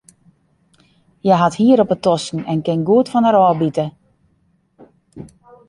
[1.23, 3.85] Hja hat hier op de tosken en kin goed fan har ôfbite.